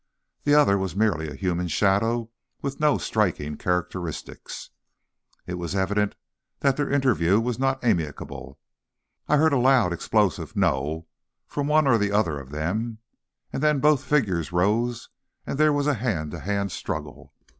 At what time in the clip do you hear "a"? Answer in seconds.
1.29-1.35, 9.53-9.59, 15.85-15.93